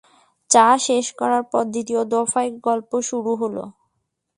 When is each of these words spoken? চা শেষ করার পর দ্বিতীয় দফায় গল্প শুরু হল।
চা 0.49 0.67
শেষ 0.85 1.05
করার 1.19 1.43
পর 1.51 1.63
দ্বিতীয় 1.73 2.01
দফায় 2.13 2.49
গল্প 2.67 2.91
শুরু 3.09 3.31
হল। 3.41 3.55